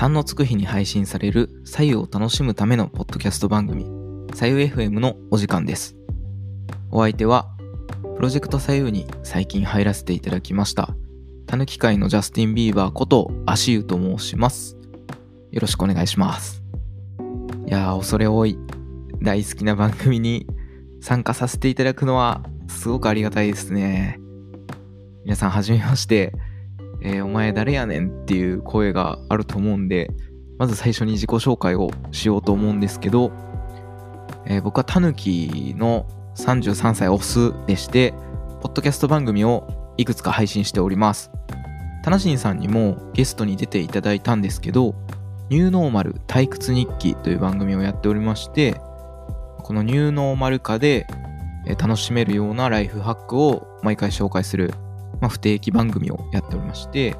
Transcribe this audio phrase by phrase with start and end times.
[0.00, 3.84] 3のつく日に配信される左右を楽しむためのポッドキャスト番組、
[4.34, 5.94] 左右 FM のお時間です。
[6.90, 7.50] お相手は、
[8.16, 10.96] プロジェクト左右に最近入らせていただきました、
[11.46, 14.78] たぬき界のジャスティン・ビーバーこと足湯と申します。
[15.50, 16.62] よろしくお願いします。
[17.66, 18.58] いやー、恐れ多い。
[19.20, 20.46] 大好きな番組に
[21.02, 24.18] 参加させていただくのはすごくありがたいですね。
[25.24, 26.32] 皆さんはじめまして。
[27.02, 30.10] えー、お前誰やねんっていう声があると思うんで、
[30.58, 33.32] まず最初に自己紹介をしようと思うんですけど、
[34.46, 38.12] えー、僕はタヌキの33歳オスでして、
[38.60, 41.30] ポッドキャスト番組をいくつか配信しております。
[42.02, 44.94] タナシンさんにもゲストに出ていただいたんですけど、
[45.50, 48.74] ニューノーマル退屈日記という番組をやっておりまして、
[49.62, 51.06] このニューノーマル化で
[51.78, 54.72] 楽しめるようなライフハックを毎回紹介する
[55.20, 57.16] まあ、不定期番組をやっておりまして、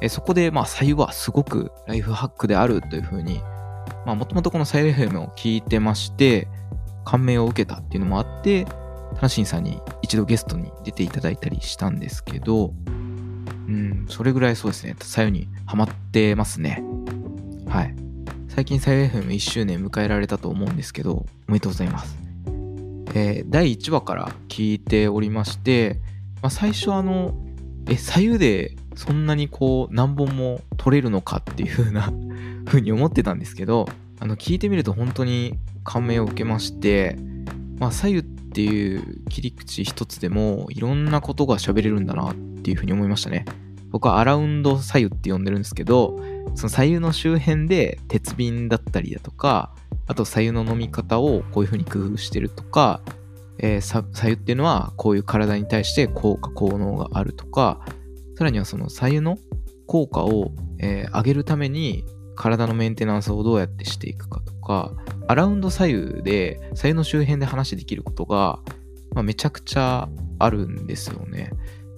[0.00, 3.40] えそこで、まあ、左右はすごくライフハックであるというふうに、
[4.06, 6.48] まあ、もともとこの左右 FM を聞いてまして、
[7.04, 8.64] 感銘を受けたっていうのもあって、
[9.16, 12.72] タナシンさんに一度ゲストに出ていただいたりしたんですけど、
[13.68, 16.82] うん、それぐらいそうですね、左右にハマってますね。
[17.66, 17.94] はい。
[18.48, 22.16] 最近左右 FM1 周年迎えられたと思うんですけど、おめでとうございます。
[23.14, 26.00] えー、第1話から聞いておりまして、
[26.42, 27.34] まあ、最初あの、
[27.88, 32.12] え、左右でそんなにこう何本も取れるのかっていう風な
[32.66, 33.88] 風に思ってたんですけど、
[34.20, 37.16] あの、聞いてみると本当に感銘を受けまして、
[37.78, 43.44] まあ、左右っていう切り口一つでもいろんなことが喋れるんだなっていう風に思いましたね。
[43.90, 46.20] 僕はアラウンド左右って呼んでるんですけど、
[46.54, 49.74] その左右の周辺で鉄瓶だったりだとか、
[50.06, 53.00] あと左右の飲み方をこういう風に工夫してるとか、
[53.58, 57.80] えー、左右っていうのはこういう体に対して効果効能があるとか
[58.36, 59.38] さらにはその左右の
[59.86, 62.04] 効果を、えー、上げるために
[62.36, 64.92] 体のメンテナンスをどうやってしていくかとか
[65.26, 68.60] アラウンド左右で左右の周辺で話できることが、
[69.12, 70.08] まあ、めちゃくちゃ
[70.38, 71.50] あるんですよね。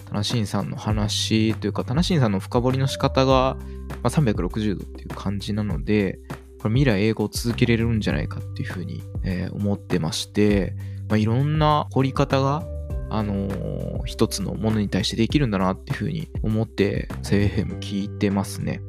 [0.05, 3.55] タナシンさんの話というかタナシンさんの深掘りの仕方が、
[4.03, 6.19] まあ、360度っていう感じなので
[6.59, 10.75] これ未来英語を続けれるんじゃないかっていうふうに、えー、思ってまして
[11.11, 12.63] まあ、いろんな掘り方が
[13.09, 18.81] あのー、一つのものに対してできるんだなっていうふうに思って、セ FM 聞いてますね。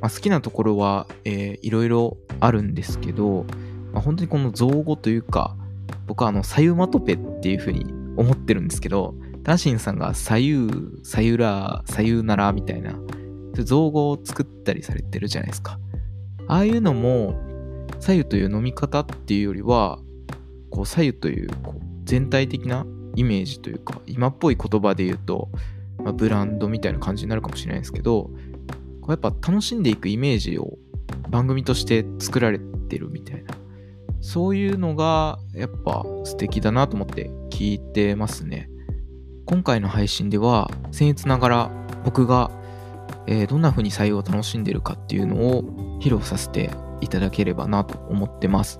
[0.00, 3.44] まあ、好きなところは、えー、いろいろあるんですけど、
[3.92, 5.56] まあ、本当にこの造語というか、
[6.06, 10.70] 僕はあの、左右マトペっていうふうに思ってるんですけど、タシンさんが左右、
[11.02, 12.94] 左右ら、左右ならみたいな、
[13.54, 15.80] 造語を作ったりされてるじゃないですか。
[16.46, 17.34] ああいうのも、
[17.98, 19.98] 左右という飲み方っていうよりは、
[20.70, 22.86] こう左右というこう全体的な
[23.16, 25.48] イメージというか今っぽい言葉で言うと、
[25.98, 28.30] まあ、ブランドみたいな感じになるかもしれないですけど
[29.00, 30.78] こうやっぱ楽しんでいくイメージを
[31.28, 33.54] 番組として作られてるみたいな
[34.20, 38.68] そういうのがやっぱ素敵だなと思って聞いてますね。
[39.46, 41.70] 今回の配信では僭越ながら
[42.04, 42.50] 僕が、
[43.26, 45.64] えー、どんな風に採用を楽しんでるかっていうのを
[46.00, 46.70] 披露させて
[47.00, 48.78] いただければなと思ってます。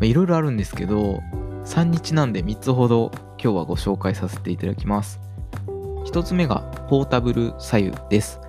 [0.00, 1.20] いろいろあるんですけど、
[1.64, 3.10] 3日なんで3つほど
[3.42, 5.20] 今日はご紹介させていただきます。
[6.06, 8.40] 1つ目がポータブル左右です。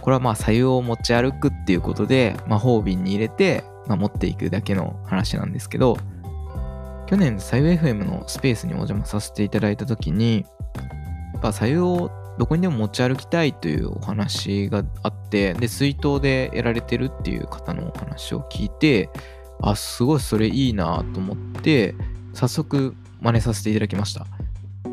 [0.00, 5.96] これはまあ左右を持ち歩くっていうことで魔法瓶に入れて、まあ、持っていくだけの話なんですけど、
[7.06, 10.44] 去年左右 FM のスペースにお邪魔させていただいた時に、
[11.34, 19.08] やっぱ左右をどこにでも持ち歩きたいというお話があって、で、水筒でやられてるっていう方のお話を聞いて、
[19.60, 21.94] あ、すごいそれいいなと思って、
[22.32, 24.26] 早速真似させていただきました。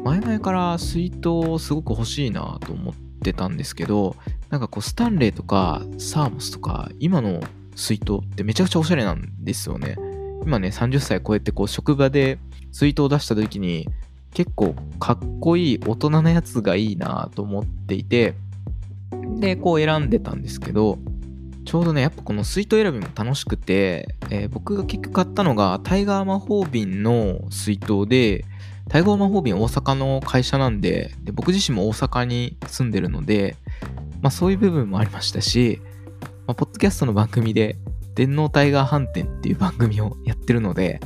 [0.03, 4.15] 前々から水筒すごく欲しいなと思ってたんですけど、
[4.49, 7.41] なんかこうスタンレーとかサーモスとか今の
[7.75, 9.97] 水筒ってめちゃくちゃおしゃれなんですよね。
[10.45, 12.37] 今ね30歳超えてこう職場で
[12.71, 13.87] 水筒を出した時に
[14.33, 18.35] 結構かっこいい大人なやつがいいなと思っていて
[19.39, 20.97] でこう選んでたんですけど
[21.73, 28.45] ちょうどね、やっぱこの水筒選びも楽しくて、えー、僕が結局買ったのがタイガー魔法瓶の水筒で、
[28.89, 33.55] タイガー魔法瓶大阪の会社なんでで、僕自身も大阪に住んでるので、
[34.21, 35.81] まあそういう部分もありましたし、
[36.45, 37.75] まあ、ポッドキャストの番組で、
[38.13, 40.99] 電脳タイガー飯店っていう番組をやってるので、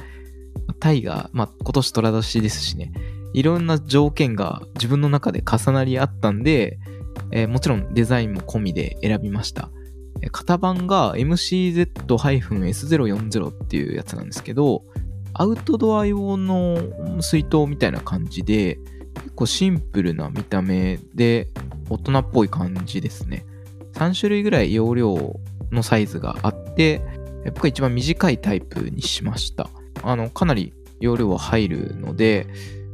[0.82, 2.92] タイガー、まあ今年虎年ですしね、
[3.32, 6.78] いろんな条件が自分の中で重なり合ったんで、
[7.32, 9.70] えー、もちろんデザインも込みで選びました。
[10.32, 14.84] 型番が MCZ-S040 っていうやつなんですけど、
[15.34, 16.78] アウトドア用の
[17.22, 18.80] 水筒みたいな感じで、
[19.16, 21.50] 結構シンプルな見た目で
[21.90, 23.46] 大人っぽい感じですね。
[23.94, 25.40] 3種類ぐらい容量
[25.72, 27.02] のサイズがあって、
[27.46, 29.70] 僕は一番短いタイプにしました。
[30.04, 32.48] あの、かなり容量は入るので、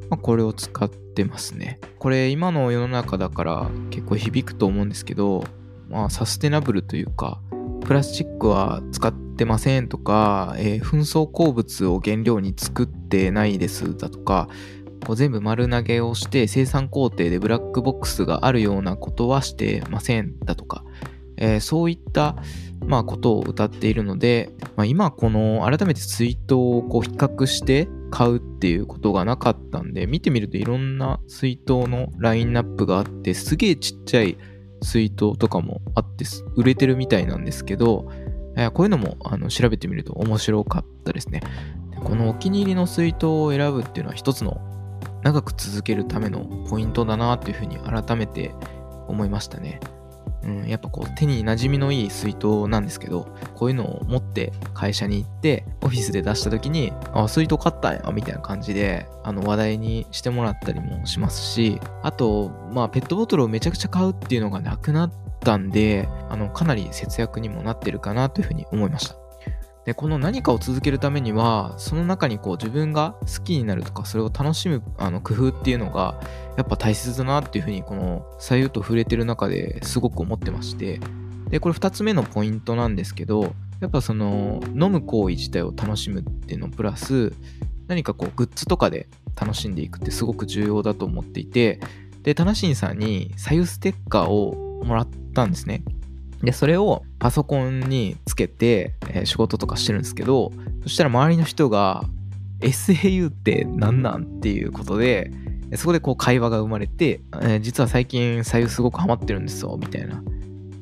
[0.09, 1.79] まあ、これを使ってますね。
[1.99, 5.43] これ今の世の中だから結構響くと思うんですけど、
[5.93, 7.39] まあ、サステナブルというか、
[7.81, 14.49] プラスチックは使ってませんとか、えー、紛争鉱物を原料に作ってないですだとか、
[15.05, 20.83] こう全部丸投げをして生産工程でブラックボックスがあるようなことはしてませんだとか、
[21.37, 22.37] えー、そういった、
[22.85, 34.37] まあ、ことを歌っているので、まあ、今この改めて水筒をこう比較して買うっていうことがなかったんで見てみるといろんな水筒のラインナップがあってすげえちっちゃい
[34.83, 36.25] 水筒とかもあって
[36.55, 38.09] 売れてるみたいなんですけど、
[38.55, 41.47] えー、こういうのもあの調べてみると面白かったですねで。
[42.03, 44.61] このお気に入りの水筒を選ぶっていうのは一つの
[45.23, 48.53] 長く続けるためのポイントだなっていうふうに改めて
[49.07, 49.79] 思いましたね。
[50.45, 69.22] うん、やっぱこう手に馴染みのいい水筒なんですけど、こういうのを持って会社に行って、オフィスで出した時に、あ、水筒買ったんや、みたいな感じで、あの話題にしてもらったりもしますし、あと、まあペットボトルをめちゃくちゃ買うっていうのがなくなったんで、あの、かなり節約にもなってるかなというふうに思いました。
[69.85, 76.21] で、この何かを続けるためには、その中にこう自分が好きになるとか、それを楽しむあの工夫っていうのが、
[76.57, 80.99] やっぱ大切だなっていうふうに、この左右と触れてる中ですごく思ってまして、
[81.49, 87.33] で、これ2つ目のポイントなんですけど、やっぱその飲む行為自体を楽しむっていうのプラス、
[87.87, 89.09] 何かこうグッズとかで
[89.39, 91.81] 楽しんでいくってすごく重要だと思っていて、
[92.21, 95.83] で、タナシンさんに左右ステッカーをもらったんですね。
[96.43, 100.51] で、それをパソコンにつけて、えー、仕事とかしてるんですけど、
[100.83, 102.03] そしたら周りの人が
[102.59, 105.31] SAU って何なんっていうことで、
[105.75, 110.21] そこでこう会話が生まれて、えー、実は最近左右すごくハマってるんですよ、みたいな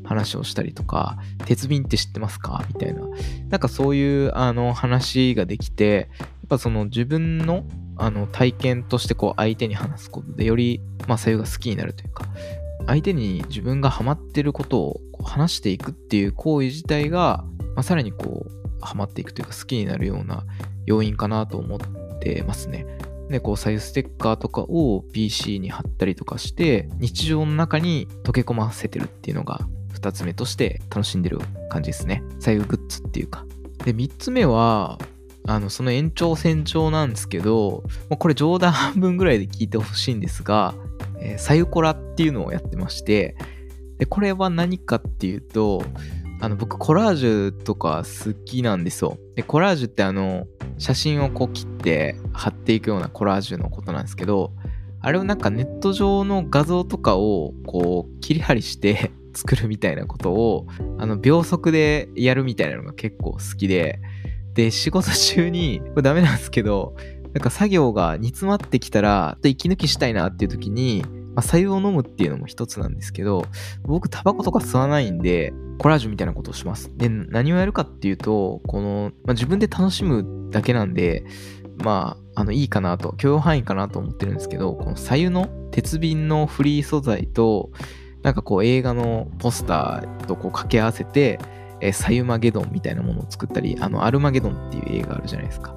[0.03, 2.65] 話をしたりとか、鉄瓶って知ってますか？
[2.67, 3.01] みたいな。
[3.49, 7.63] なんかそういうあの話ができて、やっぱその自分の
[7.97, 12.25] あの体験としてこう相手に話すことでより、まあ、左右が好きになるというか、
[12.87, 17.45] 相手に自分がハマってることを話していくっていう行為自体が、
[17.75, 18.51] まあ、さらにこう
[18.81, 20.45] ハマっていくというか好きになるような
[20.85, 21.79] 要因かなと思っ
[22.19, 22.85] てますね。
[23.31, 29.61] で、こう、左右ステッカーとかを PC に貼ったりとかして、日常の中に溶け込ませてるっていうのが、
[29.93, 31.39] 2つ目として楽しんでる
[31.69, 32.23] 感じですね。
[32.39, 33.45] 左右グッズっていうか。
[33.85, 34.99] で、3つ目は、
[35.47, 40.75] あの、その延長線上なんですけど、もうこれ冗談半分ぐらいで聞いてほしいんですが、
[41.21, 43.35] えー、サユコラっていうのをやってまして、
[43.97, 45.83] で、これは何かっていうと、
[46.39, 49.19] あの、僕、コラージュとか好きなんですよ。
[49.35, 50.47] で、コラージュってあの、
[50.79, 54.51] 写真をこう切って貼っていくようなコラージュのことなんですけど、
[55.01, 60.65] あれをなんかネット上の画像とかをこう切り貼りして 作るみたいなことを、
[60.97, 63.99] あの、秒速でやるみたいなのが結構好きで、
[64.55, 66.95] で、仕事中に、これダメなんですけど、
[67.33, 71.03] なんか作業が煮詰まってきたら、と息抜きしたいなっていう時に、
[71.35, 73.45] まあ、白湯を飲むっていうのも一つなんですけど、
[73.83, 76.91] 僕タバコとか吸わないんで、コラージュみたいなことをします。
[76.95, 81.23] で、何をやるかっていうと、この、まあ、自分で楽しむだけなんで、
[81.83, 87.71] まあ、あの、いいかなと、許容範囲かなと思ってるんですけど、この左右の鉄瓶のフリー素材と、
[88.23, 91.39] なんかこう映画のポスターとこう掛け合わせて、
[91.79, 95.75] えー、サユマゲドンみたいなものを作ったり、あの、アルマゲドンっていう映画あるじゃないですか。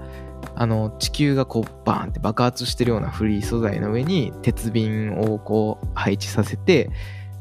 [0.57, 6.91] あの、地球がこう、バーンって爆発してるようなフリー素材の上に、鉄瓶をこう、配置させて、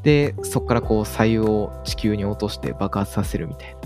[0.02, 3.76] で、そこからこう、左右を地球に落として爆発させるみたいな。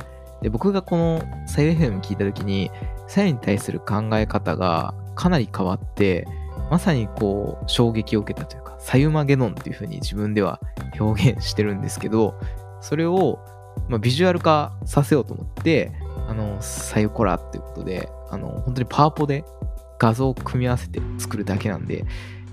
[0.43, 2.71] で、僕がこの左右 FM 聞いた時に、
[3.07, 6.27] 左右に対する考え方がかなり変わって、
[6.71, 10.61] まさにこう、衝撃を受けたというか、左右マゲノンっていう風に自分では
[10.99, 12.35] 表現してるんですけど、
[12.81, 13.39] それを、
[13.89, 15.93] まあ、ビジュアル化させようと思って、
[16.29, 19.45] あの、左右コラっていうことで、あの、本当にパワポで
[19.99, 22.05] 画像を組み合わせて作るだけなんで、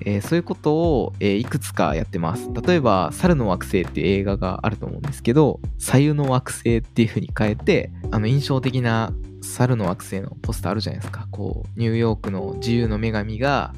[0.01, 2.49] えー、そういうことを、えー、いくつかやってます。
[2.65, 11.27] 例えば、猿の惑星っていう映画があると思うんですけど、左右の惑星っていう風に変えて、あの、印象的な猿の惑星のポスターあるじゃないですか。
[11.31, 13.73] こう、ニューヨークの自由の女神が、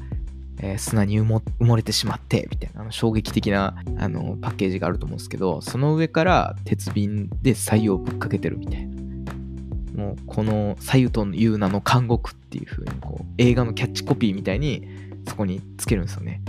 [0.60, 8.97] えー、砂に埋もれてしまって、みたいな、あの衝撃的なあのパッケージがあると思うんですけど、その上から鉄瓶で左右をぶっかけてるみたいな。
[9.98, 14.86] もうこの左右という名の監獄っていう風にこう映画のキャッチコピーみたいに
[15.28, 16.40] そこにつけるんですよね。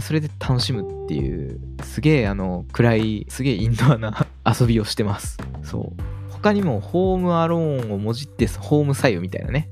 [0.00, 2.34] それで楽しむっていうすげえ
[2.72, 5.38] 暗いすげえインドアな遊びをしてます。
[5.62, 6.02] そう。
[6.30, 9.68] 他にもホームアローンをもじってホーム左右みたいなね、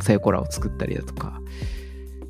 [0.00, 1.40] サヨコラを作ったりだとか、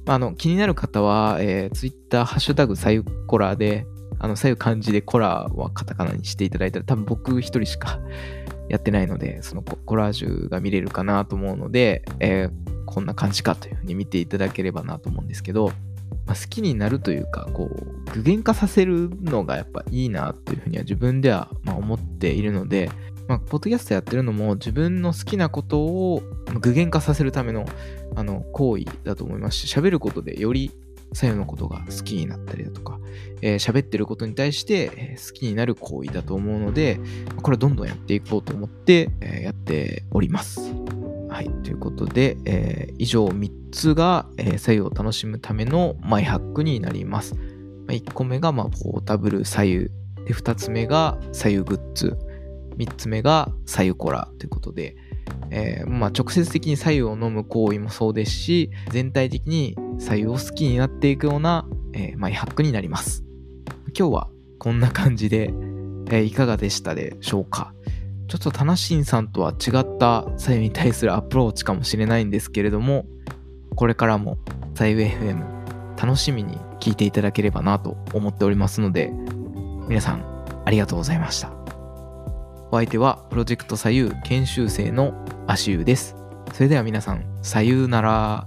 [0.07, 3.87] あ、の気になる方は、えー、Twitter ハッシュタグサユコラで、
[4.21, 7.99] あの左右漢字でコラはカタカナにしていただいたら多分僕一人しか
[8.69, 15.73] やってないので、そのコラージュが見れるかなと思うので、えー、こんな感じかというふうに見ていただければなと思うんですけど、
[16.27, 22.91] まあ、好きになるというか、こう、具現化させるのがやっぱいいなというふうには自分ではま思っているので、
[23.29, 26.23] まあ、ポッドキャストやってるのも自分の好きなことを
[26.61, 27.67] 具現化させるための
[28.17, 30.71] あの行為だと思いますし、喋ることでより
[31.12, 32.99] 左右のことが好きになったりだとか、
[33.41, 37.00] えー、喋ってることに対して好きになる行為だと思うので、
[37.43, 40.61] これどんどんやっていこうと思って、えー、やっております。
[41.29, 41.50] はい。
[41.62, 47.35] ということで、えー、以上3つが、えー、左右を楽しむためのマイハックになります。
[47.35, 47.41] ま
[47.88, 49.79] あ、1個目が、まあ、ポータブル左右。
[50.27, 52.19] で、2つ目が左右グッズ。
[52.77, 54.97] 3つ目が左右コラということで、
[55.50, 63.25] えー、まあ、直接的に左右を飲む行為もそうですし、全体的に左右を好きになっていくような、えー、マイハックになります。
[63.99, 64.28] 今日は
[64.59, 65.52] こんな感じで、
[66.11, 67.75] えー、いかがでしたでしょうか？
[68.28, 73.07] ちょっとタナシンさんとは違った左右に対するアプローチかもしれないんですけれども、
[73.75, 74.38] これからも
[74.75, 75.45] 左右 FM
[75.97, 79.11] 楽しみに聞いていただければなと思っておりますので、
[79.88, 81.50] 皆さんありがとうございました。
[82.71, 85.14] お相手はプロジェクト左右研修生の
[85.47, 86.14] 足湯です。
[86.52, 88.47] それでは皆さん、さようなら。